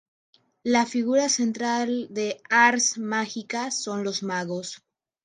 La 0.63 0.87
figura 0.87 1.29
central 1.29 2.07
de 2.09 2.41
"Ars 2.49 2.97
Magica" 2.97 3.69
son 3.69 4.03
los 4.03 4.23
magos. 4.23 4.81